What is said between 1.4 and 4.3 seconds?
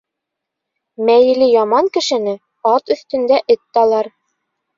яман кешене ат өҫтөндә эт талар.